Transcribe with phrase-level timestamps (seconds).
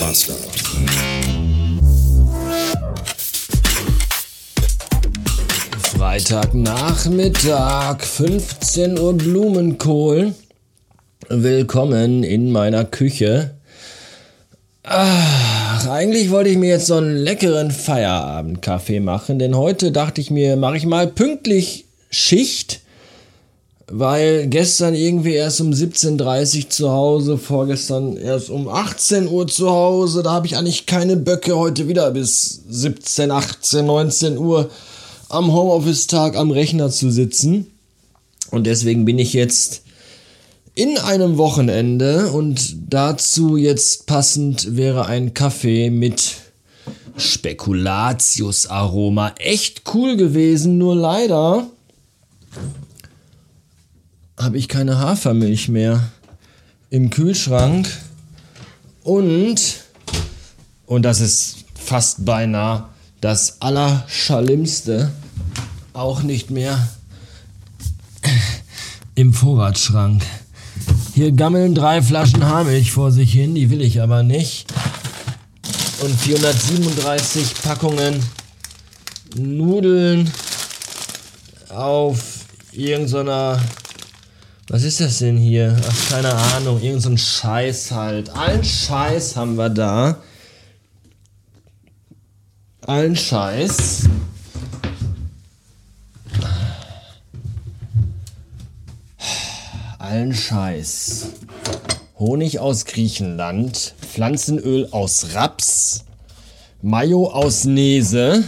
[0.00, 0.34] Master.
[5.96, 10.34] Freitagnachmittag, 15 Uhr Blumenkohl.
[11.28, 13.56] Willkommen in meiner Küche.
[14.84, 20.30] Ach, eigentlich wollte ich mir jetzt so einen leckeren Feierabendkaffee machen, denn heute dachte ich
[20.30, 22.80] mir, mache ich mal pünktlich Schicht,
[23.90, 29.70] weil gestern irgendwie erst um 17.30 Uhr zu Hause, vorgestern erst um 18 Uhr zu
[29.70, 34.68] Hause, da habe ich eigentlich keine Böcke, heute wieder bis 17, 18, 19 Uhr
[35.30, 37.66] am Homeoffice-Tag am Rechner zu sitzen.
[38.50, 39.82] Und deswegen bin ich jetzt
[40.74, 46.36] in einem Wochenende und dazu jetzt passend wäre ein Kaffee mit
[47.16, 49.34] Spekulatius-Aroma.
[49.38, 51.66] Echt cool gewesen, nur leider
[54.38, 56.02] habe ich keine Hafermilch mehr
[56.90, 57.88] im Kühlschrank
[59.02, 59.60] und
[60.86, 62.84] und das ist fast beinahe
[63.20, 65.10] das Allerschallimste
[65.92, 66.88] auch nicht mehr
[69.14, 70.22] im Vorratsschrank.
[71.14, 74.72] Hier gammeln drei Flaschen Haarmilch vor sich hin, die will ich aber nicht.
[76.00, 78.22] Und 437 Packungen
[79.36, 80.30] Nudeln
[81.68, 83.60] auf irgendeiner.
[84.68, 85.76] Was ist das denn hier?
[85.88, 86.80] Ach, keine Ahnung.
[86.80, 88.30] Irgend so ein Scheiß halt.
[88.30, 90.18] Allen Scheiß haben wir da
[92.88, 94.04] allen Scheiß.
[99.98, 101.26] Allen Scheiß.
[102.18, 106.06] Honig aus Griechenland, Pflanzenöl aus Raps,
[106.80, 108.42] Mayo aus Nese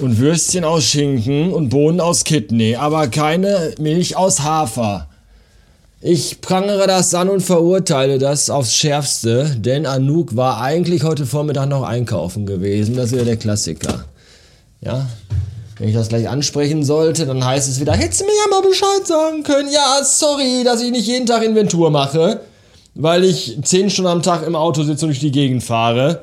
[0.00, 5.07] und Würstchen aus Schinken und Bohnen aus Kidney, aber keine Milch aus Hafer.
[6.00, 11.68] Ich prangere das an und verurteile das aufs Schärfste, denn Anouk war eigentlich heute Vormittag
[11.68, 12.94] noch einkaufen gewesen.
[12.94, 14.04] Das ist ja der Klassiker.
[14.80, 15.08] Ja,
[15.76, 18.68] wenn ich das gleich ansprechen sollte, dann heißt es wieder, hättest du mir ja mal
[18.68, 19.72] Bescheid sagen können.
[19.72, 22.42] Ja, sorry, dass ich nicht jeden Tag Inventur mache,
[22.94, 26.22] weil ich zehn Stunden am Tag im Auto sitze und durch die Gegend fahre,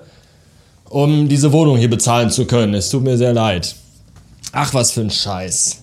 [0.90, 2.76] um diese Wohnung hier bezahlen zu können.
[2.76, 3.76] Es tut mir sehr leid.
[4.54, 5.80] Ach, was für ein Scheiß.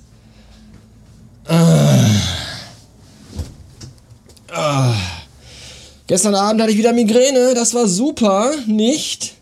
[6.06, 9.34] Gestern Abend hatte ich wieder Migräne, das war super, nicht?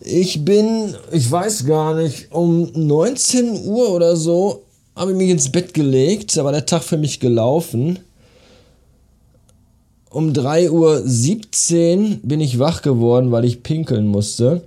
[0.00, 4.62] Ich bin, ich weiß gar nicht, um 19 Uhr oder so
[4.96, 7.98] habe ich mich ins Bett gelegt, da war der Tag für mich gelaufen.
[10.10, 14.62] Um 3.17 Uhr bin ich wach geworden, weil ich pinkeln musste.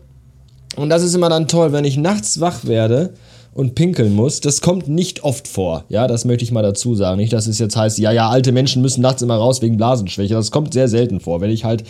[0.76, 3.14] Und das ist immer dann toll, wenn ich nachts wach werde
[3.56, 4.42] und pinkeln muss.
[4.42, 5.86] Das kommt nicht oft vor.
[5.90, 7.18] Ja, das möchte ich mal dazu sagen.
[7.18, 10.34] Nicht, dass es jetzt heißt, ja, ja, alte Menschen müssen nachts immer raus wegen Blasenschwäche.
[10.34, 11.42] Das kommt sehr selten vor.
[11.42, 11.84] Wenn ich halt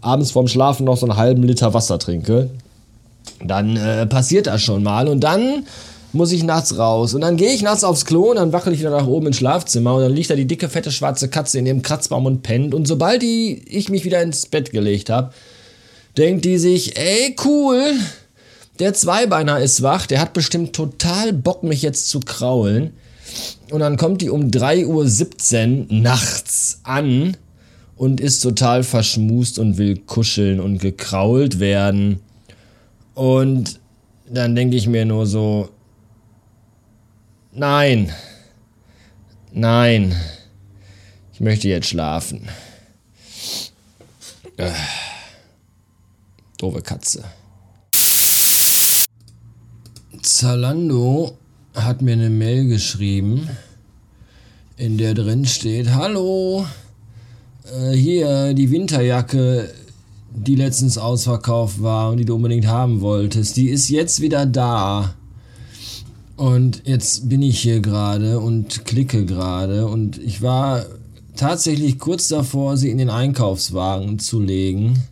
[0.00, 2.48] abends vorm Schlafen noch so einen halben Liter Wasser trinke,
[3.44, 5.08] dann äh, passiert das schon mal.
[5.08, 5.66] Und dann
[6.12, 7.14] muss ich nachts raus.
[7.14, 9.36] Und dann gehe ich nachts aufs Klo und dann wackel ich wieder nach oben ins
[9.36, 12.74] Schlafzimmer und dann liegt da die dicke, fette, schwarze Katze in ihrem Kratzbaum und pennt.
[12.74, 15.32] Und sobald die, ich mich wieder ins Bett gelegt habe,
[16.16, 17.80] denkt die sich, ey, cool,
[18.80, 22.94] der Zweibeiner ist wach, der hat bestimmt total Bock, mich jetzt zu kraulen.
[23.70, 27.36] Und dann kommt die um 3.17 Uhr nachts an
[27.96, 32.20] und ist total verschmust und will kuscheln und gekrault werden.
[33.14, 33.78] Und
[34.28, 35.68] dann denke ich mir nur so,
[37.52, 38.12] nein,
[39.52, 40.16] nein,
[41.32, 42.48] ich möchte jetzt schlafen.
[44.56, 44.72] Äh,
[46.58, 47.24] doofe Katze.
[50.22, 51.36] Zalando
[51.74, 53.48] hat mir eine Mail geschrieben,
[54.76, 56.66] in der drin steht, hallo,
[57.64, 59.70] äh, hier die Winterjacke,
[60.34, 65.14] die letztens ausverkauft war und die du unbedingt haben wolltest, die ist jetzt wieder da.
[66.36, 70.84] Und jetzt bin ich hier gerade und klicke gerade und ich war
[71.36, 75.02] tatsächlich kurz davor, sie in den Einkaufswagen zu legen.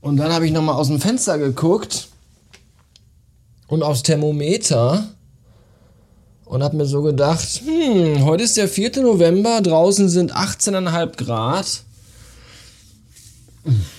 [0.00, 2.08] Und dann habe ich nochmal aus dem Fenster geguckt
[3.72, 5.08] und aufs Thermometer
[6.44, 9.00] und habe mir so gedacht, hm, heute ist der 4.
[9.00, 11.82] November, draußen sind 18,5 Grad.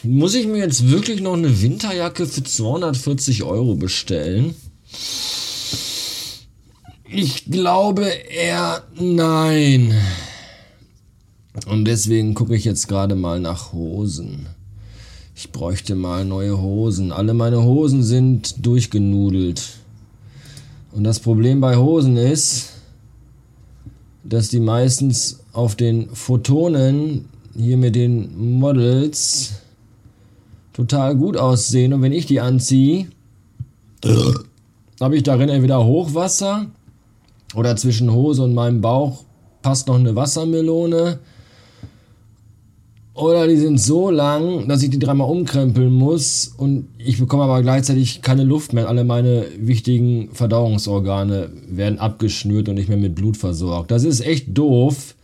[0.03, 4.53] Muss ich mir jetzt wirklich noch eine Winterjacke für 240 Euro bestellen?
[7.09, 9.99] Ich glaube eher nein.
[11.65, 14.49] Und deswegen gucke ich jetzt gerade mal nach Hosen.
[15.43, 17.11] Ich bräuchte mal neue Hosen.
[17.11, 19.71] Alle meine Hosen sind durchgenudelt.
[20.93, 22.69] Und das Problem bei Hosen ist,
[24.23, 27.25] dass die meistens auf den Photonen
[27.57, 29.55] hier mit den Models
[30.71, 31.91] total gut aussehen.
[31.91, 33.07] Und wenn ich die anziehe,
[35.01, 36.67] habe ich darin entweder Hochwasser
[37.53, 39.25] oder zwischen Hose und meinem Bauch
[39.61, 41.19] passt noch eine Wassermelone.
[43.15, 47.61] Oder die sind so lang, dass ich die dreimal umkrempeln muss und ich bekomme aber
[47.61, 48.89] gleichzeitig keine Luft mehr.
[48.89, 53.91] Alle meine wichtigen Verdauungsorgane werden abgeschnürt und nicht mehr mit Blut versorgt.
[53.91, 55.15] Das ist echt doof.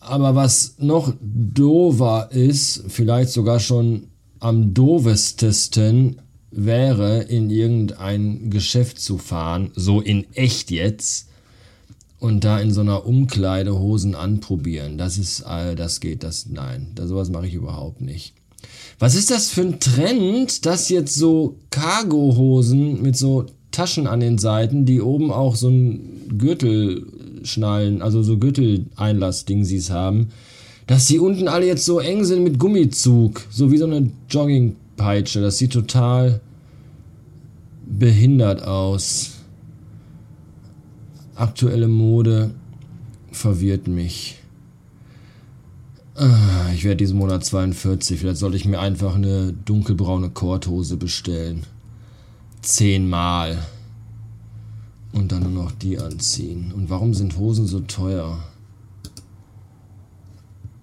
[0.00, 4.08] Aber was noch dover ist, vielleicht sogar schon
[4.40, 6.20] am dovestesten,
[6.56, 11.28] wäre, in irgendein Geschäft zu fahren, so in echt jetzt,
[12.24, 14.96] und da in so einer Umkleide Hosen anprobieren.
[14.96, 18.32] Das ist, äh, das geht, das, nein, da sowas mache ich überhaupt nicht.
[18.98, 24.38] Was ist das für ein Trend, dass jetzt so Cargo-Hosen mit so Taschen an den
[24.38, 30.28] Seiten, die oben auch so ein Gürtelschnallen, also so Gürteleinlass-Dingsies haben,
[30.86, 35.42] dass die unten alle jetzt so eng sind mit Gummizug, so wie so eine Joggingpeitsche.
[35.42, 36.40] Das sieht total
[37.86, 39.33] behindert aus.
[41.34, 42.54] Aktuelle Mode
[43.32, 44.40] verwirrt mich.
[46.14, 48.20] Ah, ich werde diesen Monat 42.
[48.20, 51.64] Vielleicht sollte ich mir einfach eine dunkelbraune Korthose bestellen.
[52.62, 53.58] Zehnmal.
[55.12, 56.72] Und dann nur noch die anziehen.
[56.72, 58.38] Und warum sind Hosen so teuer?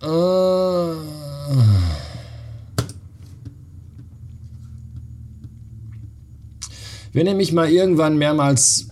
[0.02, 0.96] Ah.
[7.14, 8.88] Wenn ihr mich mal irgendwann mehrmals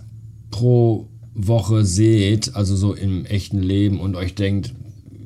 [0.50, 4.74] pro Woche seht, also so im echten Leben und euch denkt,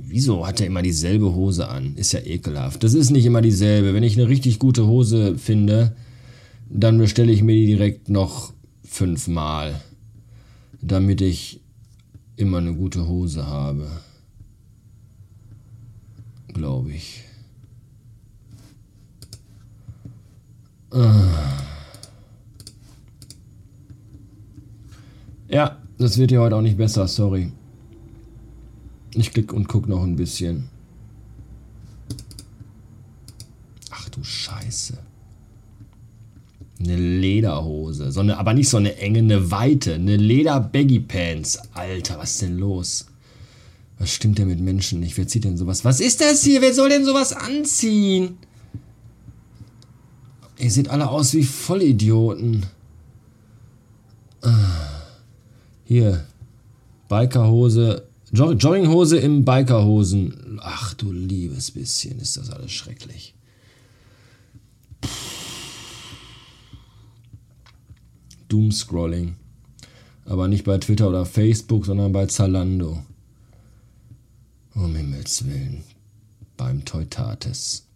[0.06, 1.97] wieso hat er immer dieselbe Hose an?
[1.97, 2.85] Ist ja ekelhaft.
[2.85, 3.95] Das ist nicht immer dieselbe.
[3.95, 5.97] Wenn ich eine richtig gute Hose finde,
[6.71, 8.53] dann bestelle ich mir die direkt noch
[8.85, 9.81] fünfmal,
[10.81, 11.61] damit ich
[12.37, 13.89] immer eine gute Hose habe.
[16.53, 17.23] Glaube ich.
[20.91, 21.65] Ah.
[25.49, 27.52] Ja, das wird ja heute auch nicht besser, sorry.
[29.14, 30.69] Ich klick und guck noch ein bisschen.
[33.91, 34.99] Ach du Scheiße.
[36.81, 38.11] Eine Lederhose.
[38.11, 39.94] So eine, aber nicht so eine enge, eine weite.
[39.94, 41.61] Eine Leder-Baggy-Pants.
[41.75, 43.06] Alter, was ist denn los?
[43.99, 45.17] Was stimmt denn mit Menschen nicht?
[45.17, 45.85] Wer zieht denn sowas?
[45.85, 46.61] Was ist das hier?
[46.61, 48.37] Wer soll denn sowas anziehen?
[50.58, 52.67] Ihr seht alle aus wie Vollidioten.
[54.43, 54.74] Ah.
[55.85, 56.25] Hier,
[57.09, 60.59] Bikerhose, Jog Jogginghose im Bikerhosen.
[60.63, 63.35] Ach du liebes bisschen, ist das alles schrecklich.
[68.49, 69.37] Doomscrolling.
[70.25, 73.05] Aber nicht bei Twitter oder Facebook, sondern bei Zalando.
[74.75, 75.85] Um Himmels Willen.
[76.57, 77.87] Beim Teutates.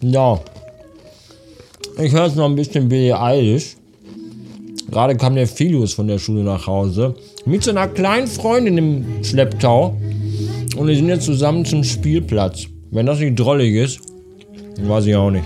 [0.00, 0.40] Ja.
[2.00, 3.76] Ich höre jetzt noch ein bisschen Billie Eilish.
[4.90, 7.14] Gerade kam der Filius von der Schule nach Hause.
[7.44, 9.96] Mit so einer kleinen Freundin im Schlepptau.
[10.76, 12.66] Und die sind jetzt zusammen zum Spielplatz.
[12.90, 14.00] Wenn das nicht drollig ist,
[14.80, 15.44] weiß ich auch nicht.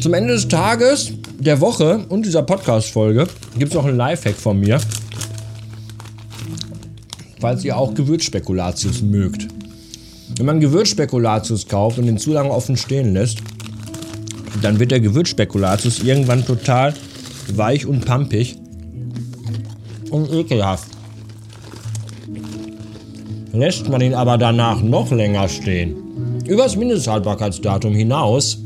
[0.00, 3.26] Zum Ende des Tages, der Woche und dieser Podcast-Folge
[3.58, 4.80] gibt es noch einen Lifehack von mir.
[7.40, 9.53] Falls ihr auch Gewürzspekulatius mögt.
[10.36, 13.38] Wenn man Gewürzspekulatius kauft und den zu lange offen stehen lässt,
[14.62, 16.94] dann wird der Gewürzspekulatius irgendwann total
[17.54, 18.56] weich und pampig
[20.10, 20.88] und ekelhaft.
[23.52, 25.94] Lässt man ihn aber danach noch länger stehen,
[26.46, 28.58] übers Mindesthaltbarkeitsdatum hinaus,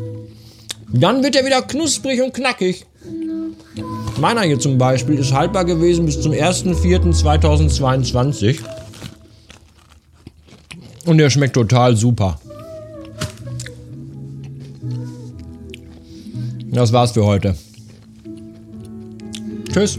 [0.91, 2.87] dann wird er wieder knusprig und knackig.
[4.19, 8.59] Meiner hier zum Beispiel ist haltbar gewesen bis zum 1.4.2022.
[11.07, 12.39] Und der schmeckt total super.
[16.71, 17.55] Das war's für heute.
[19.73, 19.99] Tschüss.